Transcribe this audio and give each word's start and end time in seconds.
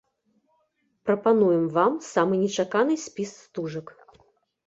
Прапануем 1.09 1.65
вам 1.75 1.93
самы 2.13 2.35
нечаканы 2.45 2.93
спіс 3.05 3.29
стужак. 3.43 3.87